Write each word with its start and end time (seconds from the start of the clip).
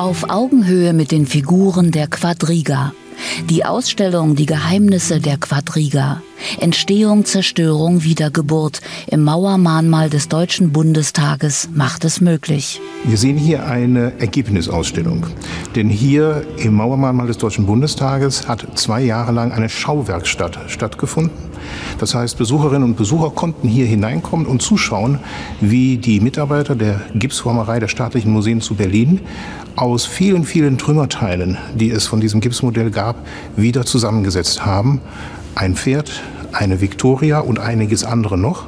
Auf 0.00 0.30
Augenhöhe 0.30 0.94
mit 0.94 1.12
den 1.12 1.26
Figuren 1.26 1.90
der 1.90 2.06
Quadriga. 2.06 2.94
Die 3.50 3.66
Ausstellung 3.66 4.34
Die 4.34 4.46
Geheimnisse 4.46 5.20
der 5.20 5.36
Quadriga. 5.36 6.22
Entstehung, 6.58 7.24
Zerstörung, 7.24 8.02
Wiedergeburt 8.02 8.80
im 9.06 9.22
Mauermahnmal 9.24 10.10
des 10.10 10.28
Deutschen 10.28 10.72
Bundestages 10.72 11.68
macht 11.74 12.04
es 12.04 12.20
möglich. 12.20 12.80
Wir 13.04 13.16
sehen 13.16 13.36
hier 13.36 13.66
eine 13.66 14.12
Ergebnisausstellung. 14.18 15.26
Denn 15.74 15.88
hier 15.88 16.44
im 16.58 16.74
Mauermahnmal 16.74 17.26
des 17.26 17.38
Deutschen 17.38 17.66
Bundestages 17.66 18.48
hat 18.48 18.66
zwei 18.78 19.02
Jahre 19.02 19.32
lang 19.32 19.52
eine 19.52 19.68
Schauwerkstatt 19.68 20.58
stattgefunden. 20.68 21.50
Das 21.98 22.14
heißt, 22.14 22.38
Besucherinnen 22.38 22.82
und 22.82 22.96
Besucher 22.96 23.30
konnten 23.30 23.68
hier 23.68 23.86
hineinkommen 23.86 24.46
und 24.46 24.62
zuschauen, 24.62 25.18
wie 25.60 25.98
die 25.98 26.20
Mitarbeiter 26.20 26.74
der 26.74 27.00
Gipsformerei 27.14 27.78
der 27.78 27.88
staatlichen 27.88 28.32
Museen 28.32 28.60
zu 28.60 28.74
Berlin 28.74 29.20
aus 29.76 30.04
vielen, 30.04 30.44
vielen 30.44 30.78
Trümmerteilen, 30.78 31.58
die 31.74 31.90
es 31.90 32.06
von 32.06 32.20
diesem 32.20 32.40
Gipsmodell 32.40 32.90
gab, 32.90 33.16
wieder 33.56 33.86
zusammengesetzt 33.86 34.64
haben. 34.64 35.00
Ein 35.54 35.74
Pferd, 35.76 36.22
eine 36.52 36.80
Victoria 36.80 37.40
und 37.40 37.58
einiges 37.58 38.04
andere 38.04 38.38
noch. 38.38 38.66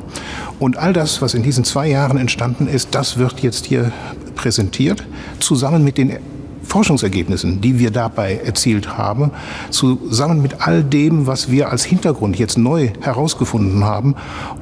Und 0.59 0.77
all 0.77 0.93
das, 0.93 1.23
was 1.23 1.35
in 1.35 1.43
diesen 1.43 1.65
zwei 1.65 1.89
Jahren 1.89 2.19
entstanden 2.19 2.67
ist, 2.67 2.95
das 2.95 3.19
wird 3.19 3.41
jetzt 3.41 3.67
hier 3.67 3.93
präsentiert, 4.35 5.05
zusammen 5.41 5.85
mit 5.85 5.99
den 5.99 6.19
Forschungsergebnissen, 6.65 7.61
die 7.61 7.79
wir 7.79 7.91
dabei 7.91 8.41
erzielt 8.45 8.97
haben, 8.97 9.31
zusammen 9.71 10.41
mit 10.41 10.61
all 10.61 10.83
dem, 10.83 11.27
was 11.27 11.51
wir 11.51 11.71
als 11.71 11.85
Hintergrund 11.85 12.39
jetzt 12.39 12.57
neu 12.57 12.91
herausgefunden 13.01 13.85
haben. 13.85 14.15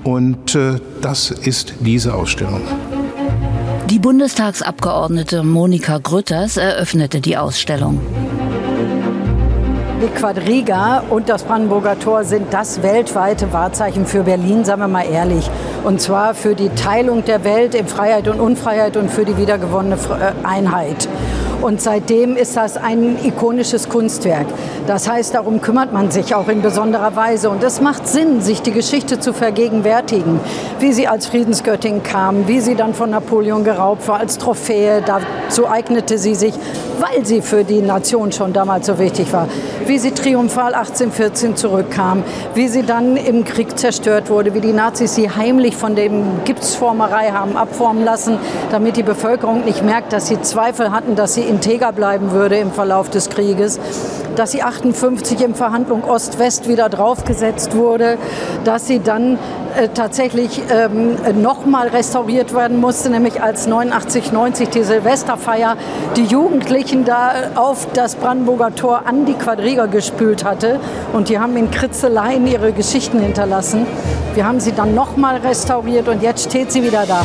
Und 0.03 0.55
äh, 0.55 0.81
das 1.01 1.31
ist 1.31 1.75
diese 1.81 2.15
Ausstellung. 2.15 2.63
Die 3.91 3.99
Bundestagsabgeordnete 3.99 5.43
Monika 5.43 5.99
Grütters 5.99 6.57
eröffnete 6.57 7.21
die 7.21 7.37
Ausstellung. 7.37 8.01
Die 10.01 10.09
Quadriga 10.09 11.03
und 11.11 11.29
das 11.29 11.43
Brandenburger 11.43 11.99
Tor 11.99 12.25
sind 12.25 12.55
das 12.55 12.83
weltweite 12.83 13.53
Wahrzeichen 13.53 14.07
für 14.07 14.23
Berlin, 14.23 14.65
sagen 14.65 14.81
wir 14.81 14.89
mal 14.89 15.05
ehrlich. 15.05 15.51
Und 15.85 16.01
zwar 16.01 16.35
für 16.35 16.55
die 16.55 16.71
Teilung 16.71 17.23
der 17.27 17.45
Welt 17.45 17.75
in 17.75 17.87
Freiheit 17.87 18.27
und 18.27 18.41
Unfreiheit 18.41 18.97
und 18.97 19.11
für 19.11 19.27
die 19.27 19.37
wiedergewonnene 19.37 19.97
äh, 19.97 20.47
Einheit. 20.47 21.07
Und 21.63 21.83
seitdem 21.83 22.37
ist 22.37 22.57
das 22.57 22.79
ein 22.79 23.19
ikonisches 23.23 23.91
Kunstwerk. 23.91 24.47
Das 24.87 25.07
heißt, 25.09 25.35
darum 25.35 25.61
kümmert 25.61 25.93
man 25.93 26.11
sich 26.11 26.35
auch 26.35 26.49
in 26.49 26.63
besonderer 26.63 27.15
Weise. 27.17 27.51
Und 27.51 27.63
es 27.63 27.83
macht 27.83 28.09
Sinn, 28.09 28.41
sich 28.41 28.63
die 28.63 28.73
Geschichte 28.73 29.21
zu 29.21 29.35
vergegenwärtigen, 29.35 30.41
wie 30.79 30.93
sie 30.95 31.07
als 31.07 31.27
Friedensgöttin 31.27 32.03
kam, 32.03 32.49
wie 32.49 32.61
sie 32.61 32.77
dann 32.77 32.95
von 32.95 33.11
Napoleon 33.11 33.63
geraubt 33.63 34.09
war 34.09 34.21
als 34.21 34.39
Trophäe. 34.39 35.03
Dazu 35.05 35.69
eignete 35.69 36.17
sie 36.17 36.35
sich, 36.35 36.55
weil 36.99 37.27
sie 37.27 37.43
für 37.43 37.63
die 37.63 37.83
Nation 37.83 38.33
schon 38.33 38.55
damals 38.55 38.87
so 38.87 38.99
wichtig 38.99 39.31
war. 39.33 39.47
Wie 39.85 39.99
sie 39.99 40.13
triumphal 40.13 40.75
1814 40.75 41.57
zurückkam, 41.57 42.23
wie 42.55 42.69
sie 42.69 42.85
dann 42.85 43.19
im 43.19 43.45
Krieg 43.45 43.79
zerstört 43.79 44.31
wurde, 44.31 44.55
wie 44.55 44.61
die 44.61 44.73
Nazis 44.73 45.15
sie 45.15 45.29
heimlich 45.29 45.77
von 45.77 45.95
dem 45.95 46.45
Gipsformerei 46.45 47.33
haben 47.33 47.57
abformen 47.57 48.05
lassen, 48.05 48.39
damit 48.71 48.97
die 48.97 49.03
Bevölkerung 49.03 49.65
nicht 49.65 49.85
merkt, 49.85 50.13
dass 50.13 50.29
sie 50.29 50.41
Zweifel 50.41 50.91
hatten, 50.91 51.17
dass 51.17 51.35
sie 51.35 51.50
integer 51.51 51.93
bleiben 51.93 52.31
würde 52.31 52.57
im 52.57 52.73
Verlauf 52.73 53.11
des 53.11 53.29
Krieges, 53.29 53.79
dass 54.37 54.53
sie 54.53 54.63
58 54.63 55.43
in 55.43 55.55
Verhandlung 55.55 56.05
Ost-West 56.05 56.69
wieder 56.69 56.89
draufgesetzt 56.89 57.77
wurde, 57.77 58.17
dass 58.65 58.87
sie 58.87 59.01
dann 59.01 59.39
äh, 59.77 59.89
tatsächlich 59.93 60.63
ähm, 60.71 61.17
nochmal 61.43 61.89
restauriert 61.89 62.55
werden 62.55 62.81
musste, 62.81 63.11
nämlich 63.11 63.43
als 63.43 63.67
89, 63.67 64.33
90 64.33 64.69
die 64.71 64.83
Silvesterfeier 64.83 65.77
die 66.17 66.25
Jugendlichen 66.25 67.05
da 67.05 67.33
auf 67.57 67.89
das 67.93 68.15
Brandenburger 68.15 68.75
Tor 68.75 69.03
an 69.07 69.27
die 69.27 69.35
Quadriga 69.35 69.87
gespült 69.87 70.45
hatte 70.45 70.81
und 71.13 71.29
die 71.29 71.39
haben 71.39 71.57
in 71.57 71.71
Kritzeleien 71.71 72.47
ihre 72.47 72.73
Geschichten 72.73 73.19
hinterlassen. 73.19 73.87
Wir 74.35 74.47
haben 74.47 74.61
sie 74.61 74.73
dann 74.73 74.95
nochmal 74.95 75.37
restauriert 75.39 76.09
und 76.09 76.23
jetzt 76.23 76.45
steht 76.45 76.73
sie 76.73 76.83
wieder 76.83 77.05
da. 77.07 77.23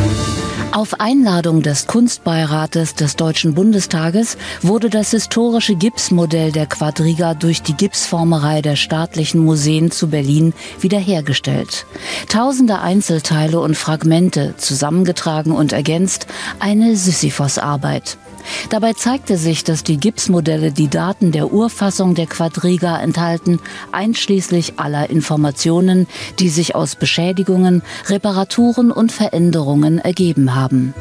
Auf 0.76 1.00
Einladung 1.00 1.62
des 1.62 1.88
Kunstbeirates 1.88 2.96
des 2.96 3.16
Deutschen 3.16 3.54
Bundestages 3.54 4.38
wurde 4.62 4.90
das 4.90 5.12
historische 5.12 5.76
Gipsmodell 5.76 6.52
der 6.52 6.66
Quadriga 6.66 7.34
durch 7.34 7.62
die 7.62 7.76
Gipsformerei 7.76 8.62
der 8.62 8.76
staatlichen 8.76 9.40
Museen 9.40 9.90
zu 9.90 10.10
Berlin 10.10 10.54
wiederhergestellt. 10.82 11.86
Tausende 12.28 12.80
Einzelteile 12.80 13.62
und 13.62 13.78
Fragmente 13.78 14.56
zusammengetragen 14.58 15.54
und 15.54 15.72
ergänzt, 15.72 16.28
eine 16.60 16.98
Sisyphos-Arbeit. 16.98 18.18
Dabei 18.70 18.94
zeigte 18.94 19.38
sich, 19.38 19.64
dass 19.64 19.84
die 19.84 19.98
Gipsmodelle 19.98 20.72
die 20.72 20.88
Daten 20.88 21.32
der 21.32 21.52
Urfassung 21.52 22.16
der 22.16 22.28
Quadriga 22.28 23.00
enthalten, 23.00 23.60
einschließlich 23.92 24.80
aller 24.80 25.10
Informationen, 25.10 26.08
die 26.40 26.50
sich 26.50 26.76
aus 26.76 26.96
Beschädigungen, 26.96 27.82
Reparaturen 28.08 28.92
und 28.92 29.12
Veränderungen 29.12 30.00
ergeben 30.00 30.56
haben. 30.56 30.94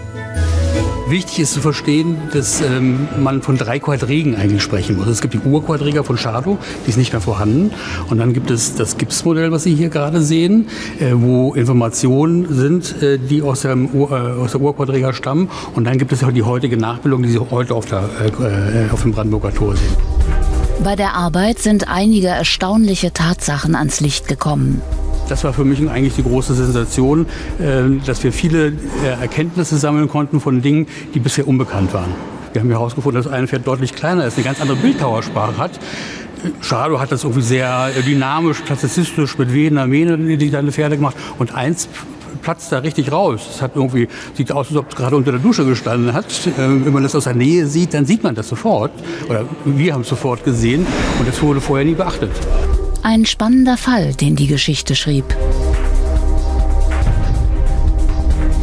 Wichtig 1.14 1.38
ist 1.38 1.52
zu 1.52 1.60
verstehen, 1.60 2.16
dass 2.32 2.60
ähm, 2.60 3.06
man 3.22 3.40
von 3.40 3.56
drei 3.56 3.78
Quadrigen 3.78 4.34
eigentlich 4.34 4.64
sprechen 4.64 4.96
muss. 4.96 5.06
Es 5.06 5.20
gibt 5.20 5.34
die 5.34 5.38
Urquadriga 5.38 6.02
von 6.02 6.18
Schado, 6.18 6.58
die 6.84 6.90
ist 6.90 6.96
nicht 6.96 7.12
mehr 7.12 7.20
vorhanden. 7.20 7.70
Und 8.10 8.18
dann 8.18 8.32
gibt 8.32 8.50
es 8.50 8.74
das 8.74 8.96
Gipsmodell, 8.96 9.52
was 9.52 9.62
Sie 9.62 9.76
hier 9.76 9.90
gerade 9.90 10.20
sehen, 10.20 10.66
äh, 10.98 11.12
wo 11.12 11.54
Informationen 11.54 12.52
sind, 12.52 13.00
äh, 13.00 13.18
die 13.18 13.42
aus, 13.42 13.60
dem 13.60 13.90
Ur, 13.94 14.10
äh, 14.10 14.42
aus 14.42 14.50
der 14.50 14.60
Urquadriga 14.60 15.12
stammen. 15.12 15.50
Und 15.76 15.84
dann 15.84 15.98
gibt 15.98 16.10
es 16.10 16.24
auch 16.24 16.32
die 16.32 16.42
heutige 16.42 16.76
Nachbildung, 16.76 17.22
die 17.22 17.28
Sie 17.28 17.38
heute 17.38 17.76
auf, 17.76 17.86
der, 17.86 18.10
äh, 18.20 18.92
auf 18.92 19.02
dem 19.02 19.12
Brandenburger 19.12 19.54
Tor 19.54 19.76
sehen. 19.76 19.94
Bei 20.82 20.96
der 20.96 21.14
Arbeit 21.14 21.60
sind 21.60 21.86
einige 21.86 22.26
erstaunliche 22.26 23.12
Tatsachen 23.12 23.76
ans 23.76 24.00
Licht 24.00 24.26
gekommen. 24.26 24.82
Das 25.28 25.42
war 25.42 25.52
für 25.52 25.64
mich 25.64 25.88
eigentlich 25.88 26.14
die 26.14 26.22
große 26.22 26.54
Sensation, 26.54 27.26
äh, 27.58 28.04
dass 28.04 28.22
wir 28.22 28.32
viele 28.32 28.68
äh, 28.68 29.20
Erkenntnisse 29.20 29.78
sammeln 29.78 30.08
konnten 30.08 30.40
von 30.40 30.60
Dingen, 30.60 30.86
die 31.14 31.18
bisher 31.18 31.48
unbekannt 31.48 31.94
waren. 31.94 32.12
Wir 32.52 32.60
haben 32.60 32.70
herausgefunden, 32.70 33.22
dass 33.22 33.32
ein 33.32 33.48
Pferd 33.48 33.66
deutlich 33.66 33.94
kleiner 33.94 34.26
ist, 34.26 34.36
eine 34.36 34.44
ganz 34.44 34.60
andere 34.60 34.76
Bildhauersprache 34.76 35.58
hat. 35.58 35.72
Schado 36.60 37.00
hat 37.00 37.10
das 37.10 37.24
irgendwie 37.24 37.42
sehr 37.42 37.90
dynamisch, 38.06 38.64
klassizistisch 38.64 39.38
mit 39.38 39.52
Wehner 39.52 39.86
Mähne, 39.86 40.36
die 40.36 40.48
seine 40.50 40.70
Pferde 40.70 40.96
gemacht. 40.96 41.16
Und 41.38 41.54
eins 41.54 41.88
platzt 42.42 42.70
da 42.70 42.78
richtig 42.78 43.10
raus. 43.10 43.40
Es 43.56 43.62
hat 43.62 43.72
irgendwie, 43.74 44.08
sieht 44.34 44.52
aus, 44.52 44.68
als 44.68 44.76
ob 44.76 44.90
es 44.90 44.94
gerade 44.94 45.16
unter 45.16 45.32
der 45.32 45.40
Dusche 45.40 45.64
gestanden 45.64 46.12
hat. 46.12 46.26
Ähm, 46.58 46.84
wenn 46.84 46.92
man 46.92 47.02
das 47.02 47.14
aus 47.14 47.24
der 47.24 47.34
Nähe 47.34 47.66
sieht, 47.66 47.94
dann 47.94 48.04
sieht 48.04 48.22
man 48.22 48.34
das 48.34 48.48
sofort. 48.48 48.92
Oder 49.28 49.46
wir 49.64 49.94
haben 49.94 50.02
es 50.02 50.08
sofort 50.08 50.44
gesehen. 50.44 50.86
Und 51.18 51.26
das 51.26 51.40
wurde 51.42 51.60
vorher 51.60 51.86
nie 51.86 51.94
beachtet. 51.94 52.30
Ein 53.06 53.26
spannender 53.26 53.76
Fall, 53.76 54.14
den 54.14 54.34
die 54.34 54.46
Geschichte 54.46 54.94
schrieb. 54.94 55.26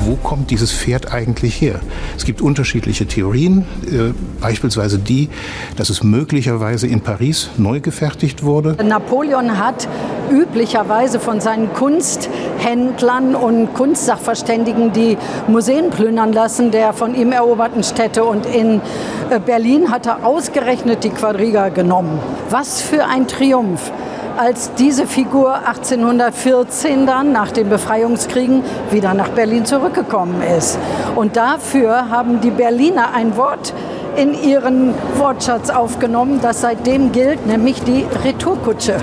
Wo 0.04 0.16
kommt 0.16 0.50
dieses 0.50 0.72
Pferd 0.72 1.14
eigentlich 1.14 1.62
her? 1.62 1.80
Es 2.18 2.26
gibt 2.26 2.42
unterschiedliche 2.42 3.06
Theorien, 3.06 3.66
äh, 3.86 4.14
beispielsweise 4.42 4.98
die, 4.98 5.30
dass 5.76 5.92
es 5.92 6.02
möglicherweise 6.02 6.88
in 6.88 7.02
Paris 7.02 7.52
neu 7.58 7.82
gefertigt 7.82 8.42
wurde. 8.42 8.84
Napoleon 8.84 9.60
hat 9.60 9.88
üblicherweise 10.32 11.20
von 11.20 11.40
seinen 11.40 11.72
Kunsthändlern 11.74 13.36
und 13.36 13.76
Kunstsachverständigen 13.76 14.92
die 14.92 15.20
Museen 15.50 15.92
plündern 15.92 16.34
lassen 16.34 16.72
der 16.72 16.94
von 16.94 17.14
ihm 17.14 17.32
eroberten 17.32 17.84
Städte. 17.84 18.24
Und 18.24 18.48
in 18.48 18.82
äh, 19.30 19.40
Berlin 19.40 19.92
hat 19.92 20.08
er 20.08 20.26
ausgerechnet 20.26 21.04
die 21.04 21.12
Quadriga 21.12 21.70
genommen. 21.70 22.18
Was 22.50 22.82
für 22.82 23.06
ein 23.06 23.28
Triumph! 23.28 23.92
Als 24.38 24.74
diese 24.76 25.08
Figur 25.08 25.56
1814 25.68 27.06
dann 27.06 27.32
nach 27.32 27.52
den 27.52 27.70
Befreiungskriegen 27.70 28.64
wieder 28.90 29.14
nach 29.14 29.30
Berlin 29.30 29.66
zurückgekommen 29.66 30.42
ist. 30.58 30.78
Und 31.16 31.36
dafür 31.36 32.10
haben 32.10 32.42
die 32.42 32.52
Berliner 32.52 33.14
ein 33.14 33.38
Wort 33.38 33.74
in 34.16 34.34
ihren 34.34 34.94
Wortschatz 35.18 35.70
aufgenommen, 35.70 36.40
das 36.42 36.62
seitdem 36.62 37.12
gilt, 37.12 37.46
nämlich 37.48 37.82
die 37.84 38.06
Retourkutsche. 38.24 38.98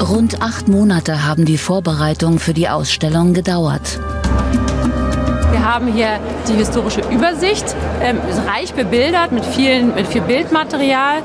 Rund 0.00 0.40
acht 0.40 0.68
Monate 0.68 1.26
haben 1.26 1.44
die 1.44 1.58
Vorbereitungen 1.58 2.38
für 2.38 2.54
die 2.54 2.68
Ausstellung 2.68 3.34
gedauert. 3.34 3.98
Wir 5.50 5.64
haben 5.64 5.88
hier 5.88 6.20
die 6.48 6.54
historische 6.54 7.02
Übersicht, 7.10 7.74
ähm, 8.00 8.18
reich 8.46 8.74
bebildert 8.74 9.32
mit, 9.32 9.44
vielen, 9.44 9.94
mit 9.94 10.06
viel 10.06 10.22
Bildmaterial. 10.22 11.22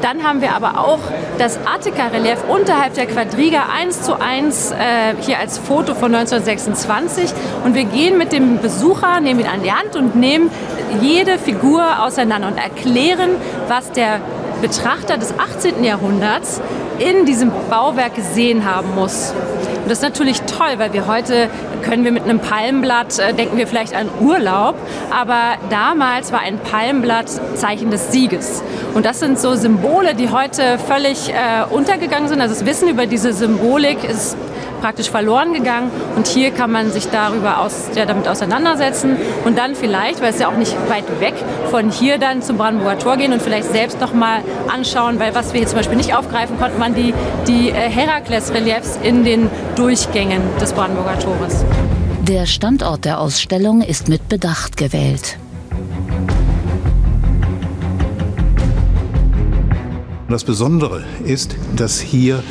Dann 0.00 0.22
haben 0.22 0.40
wir 0.40 0.54
aber 0.54 0.78
auch 0.78 1.00
das 1.42 1.58
Attika-Relief 1.66 2.44
unterhalb 2.48 2.94
der 2.94 3.06
Quadriga 3.06 3.64
eins 3.76 4.02
zu 4.02 4.20
eins 4.20 4.70
äh, 4.70 5.14
hier 5.22 5.40
als 5.40 5.58
Foto 5.58 5.96
von 5.96 6.14
1926. 6.14 7.34
Und 7.64 7.74
wir 7.74 7.82
gehen 7.82 8.16
mit 8.16 8.32
dem 8.32 8.58
Besucher, 8.58 9.18
nehmen 9.18 9.40
ihn 9.40 9.48
an 9.48 9.60
die 9.64 9.72
Hand 9.72 9.96
und 9.96 10.14
nehmen 10.14 10.52
jede 11.00 11.38
Figur 11.38 12.04
auseinander 12.04 12.46
und 12.46 12.58
erklären, 12.58 13.30
was 13.66 13.90
der 13.90 14.20
Betrachter 14.60 15.18
des 15.18 15.34
18. 15.36 15.82
Jahrhunderts 15.82 16.60
in 16.98 17.24
diesem 17.26 17.50
Bauwerk 17.70 18.14
gesehen 18.14 18.64
haben 18.64 18.94
muss. 18.94 19.32
Und 19.82 19.90
das 19.90 19.98
ist 19.98 20.04
natürlich 20.04 20.40
toll, 20.42 20.74
weil 20.76 20.92
wir 20.92 21.08
heute 21.08 21.48
können 21.82 22.04
wir 22.04 22.12
mit 22.12 22.22
einem 22.22 22.38
Palmblatt, 22.38 23.18
äh, 23.18 23.34
denken 23.34 23.56
wir 23.56 23.66
vielleicht 23.66 23.94
an 23.94 24.08
Urlaub, 24.20 24.76
aber 25.10 25.54
damals 25.70 26.32
war 26.32 26.40
ein 26.40 26.58
Palmblatt 26.58 27.28
Zeichen 27.56 27.90
des 27.90 28.12
Sieges. 28.12 28.62
Und 28.94 29.04
das 29.04 29.18
sind 29.18 29.38
so 29.38 29.54
Symbole, 29.54 30.14
die 30.14 30.30
heute 30.30 30.78
völlig 30.78 31.30
äh, 31.30 31.64
untergegangen 31.68 32.28
sind. 32.28 32.40
Also 32.40 32.54
das 32.54 32.64
Wissen 32.64 32.88
über 32.88 33.06
diese 33.06 33.32
Symbolik 33.32 34.04
ist 34.04 34.36
praktisch 34.82 35.08
verloren 35.08 35.54
gegangen. 35.54 35.90
Und 36.16 36.26
hier 36.26 36.50
kann 36.50 36.70
man 36.70 36.90
sich 36.90 37.08
darüber 37.08 37.60
aus, 37.60 37.90
ja, 37.94 38.04
damit 38.04 38.28
auseinandersetzen 38.28 39.16
und 39.44 39.56
dann 39.56 39.74
vielleicht, 39.74 40.20
weil 40.20 40.30
es 40.30 40.40
ja 40.40 40.48
auch 40.48 40.56
nicht 40.56 40.76
weit 40.88 41.04
weg, 41.20 41.34
von 41.70 41.90
hier 41.90 42.18
dann 42.18 42.42
zum 42.42 42.58
Brandenburger 42.58 42.98
Tor 42.98 43.16
gehen 43.16 43.32
und 43.32 43.40
vielleicht 43.40 43.70
selbst 43.72 44.00
noch 44.00 44.12
mal 44.12 44.40
anschauen, 44.68 45.18
weil 45.18 45.34
was 45.34 45.52
wir 45.52 45.60
hier 45.60 45.68
zum 45.68 45.78
Beispiel 45.78 45.96
nicht 45.96 46.14
aufgreifen 46.14 46.58
konnten, 46.58 46.78
waren 46.80 46.94
die, 46.94 47.14
die 47.46 47.70
äh, 47.70 47.72
Herakles-Reliefs 47.72 48.98
in 49.02 49.24
den 49.24 49.48
Durchgängen 49.76 50.42
des 50.60 50.72
Brandenburger 50.72 51.18
Tores. 51.18 51.64
Der 52.22 52.46
Standort 52.46 53.04
der 53.04 53.20
Ausstellung 53.20 53.82
ist 53.82 54.08
mit 54.08 54.28
Bedacht 54.28 54.76
gewählt. 54.76 55.38
Das 60.28 60.44
Besondere 60.44 61.04
ist, 61.24 61.56
dass 61.76 62.00
hier 62.00 62.42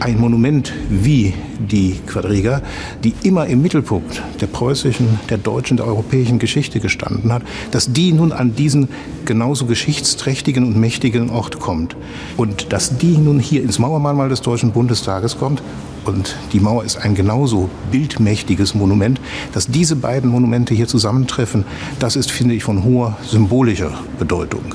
ein 0.00 0.18
Monument 0.18 0.72
wie 0.88 1.34
die 1.58 1.98
Quadriga, 2.06 2.62
die 3.02 3.14
immer 3.22 3.46
im 3.46 3.62
Mittelpunkt 3.62 4.22
der 4.40 4.46
preußischen, 4.46 5.18
der 5.28 5.38
deutschen, 5.38 5.76
der 5.76 5.86
europäischen 5.86 6.38
Geschichte 6.38 6.80
gestanden 6.80 7.32
hat, 7.32 7.42
dass 7.70 7.92
die 7.92 8.12
nun 8.12 8.32
an 8.32 8.54
diesen 8.54 8.88
genauso 9.24 9.66
geschichtsträchtigen 9.66 10.64
und 10.64 10.76
mächtigen 10.76 11.30
Ort 11.30 11.58
kommt. 11.58 11.96
Und 12.36 12.72
dass 12.72 12.98
die 12.98 13.18
nun 13.18 13.40
hier 13.40 13.62
ins 13.62 13.78
Mauermahnmal 13.78 14.28
des 14.28 14.42
Deutschen 14.42 14.72
Bundestages 14.72 15.38
kommt, 15.38 15.62
und 16.04 16.36
die 16.54 16.60
Mauer 16.60 16.84
ist 16.84 16.96
ein 16.96 17.14
genauso 17.14 17.68
bildmächtiges 17.90 18.74
Monument, 18.74 19.20
dass 19.52 19.66
diese 19.66 19.94
beiden 19.94 20.30
Monumente 20.30 20.72
hier 20.74 20.86
zusammentreffen, 20.86 21.64
das 21.98 22.16
ist, 22.16 22.30
finde 22.30 22.54
ich, 22.54 22.64
von 22.64 22.82
hoher 22.82 23.18
symbolischer 23.26 23.92
Bedeutung. 24.18 24.74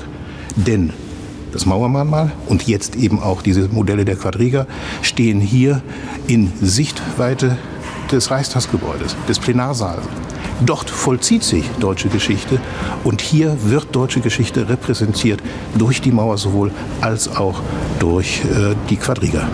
Denn 0.54 0.92
das 1.54 1.66
Mauermahnmal 1.66 2.32
und 2.46 2.66
jetzt 2.66 2.96
eben 2.96 3.20
auch 3.20 3.40
diese 3.40 3.68
Modelle 3.68 4.04
der 4.04 4.16
Quadriga 4.16 4.66
stehen 5.02 5.40
hier 5.40 5.82
in 6.26 6.52
Sichtweite 6.60 7.56
des 8.10 8.30
Reichstagsgebäudes, 8.30 9.16
des 9.28 9.38
Plenarsaals. 9.38 10.02
Dort 10.64 10.90
vollzieht 10.90 11.42
sich 11.42 11.68
deutsche 11.80 12.08
Geschichte 12.08 12.60
und 13.02 13.20
hier 13.20 13.56
wird 13.64 13.94
deutsche 13.94 14.20
Geschichte 14.20 14.68
repräsentiert 14.68 15.42
durch 15.76 16.00
die 16.00 16.12
Mauer 16.12 16.38
sowohl 16.38 16.70
als 17.00 17.28
auch 17.28 17.60
durch 17.98 18.42
äh, 18.44 18.74
die 18.88 18.96
Quadriga. 18.96 19.48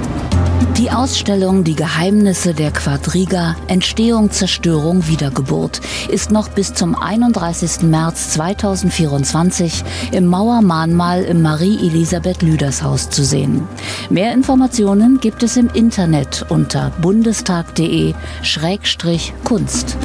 Die 0.77 0.91
Ausstellung 0.91 1.65
Die 1.65 1.77
Geheimnisse 1.77 2.55
der 2.55 2.71
Quadriga, 2.71 3.57
Entstehung, 3.67 4.31
Zerstörung, 4.31 5.09
Wiedergeburt 5.09 5.81
ist 6.09 6.31
noch 6.31 6.49
bis 6.49 6.73
zum 6.75 6.95
31. 6.95 7.83
März 7.83 8.31
2024 8.31 9.83
im 10.13 10.27
Mauermahnmal 10.27 11.25
im 11.25 11.43
Marie-Elisabeth-Lüders-Haus 11.43 13.11
zu 13.11 13.25
sehen. 13.25 13.67
Mehr 14.09 14.33
Informationen 14.33 15.19
gibt 15.21 15.43
es 15.43 15.57
im 15.57 15.69
Internet 15.69 16.47
unter 16.49 16.93
bundestag.de-kunst. 17.01 19.97